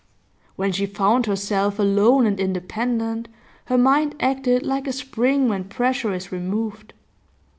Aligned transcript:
When 0.55 0.71
she 0.71 0.87
found 0.87 1.27
herself 1.27 1.77
alone 1.77 2.25
and 2.25 2.39
independent, 2.39 3.27
her 3.65 3.77
mind 3.77 4.15
acted 4.19 4.63
like 4.65 4.87
a 4.87 4.91
spring 4.93 5.47
when 5.47 5.65
pressure 5.65 6.11
is 6.11 6.31
removed. 6.31 6.95